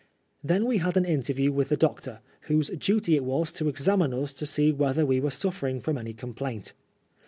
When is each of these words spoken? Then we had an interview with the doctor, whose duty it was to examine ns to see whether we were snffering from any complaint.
Then 0.43 0.65
we 0.65 0.79
had 0.79 0.97
an 0.97 1.05
interview 1.05 1.51
with 1.51 1.69
the 1.69 1.77
doctor, 1.77 2.21
whose 2.47 2.69
duty 2.71 3.15
it 3.15 3.23
was 3.23 3.51
to 3.51 3.67
examine 3.69 4.19
ns 4.19 4.33
to 4.33 4.47
see 4.47 4.71
whether 4.71 5.05
we 5.05 5.19
were 5.19 5.29
snffering 5.29 5.79
from 5.79 5.95
any 5.95 6.13
complaint. 6.15 6.73